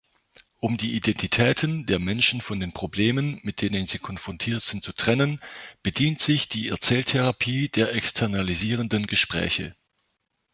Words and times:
Um 0.57 0.77
die 0.79 0.95
Identitäten 0.95 1.85
der 1.85 1.99
Menschen 1.99 2.41
von 2.41 2.59
den 2.59 2.73
Problemen, 2.73 3.39
mit 3.43 3.61
denen 3.61 3.85
sie 3.87 3.99
konfrontiert 3.99 4.63
sind, 4.63 4.83
zu 4.83 4.93
trennen, 4.93 5.39
bedient 5.83 6.19
sich 6.21 6.49
die 6.49 6.69
Erzähltherapie 6.69 7.69
der 7.69 7.93
externalisierenden 7.93 9.05
Gespräche. 9.05 9.75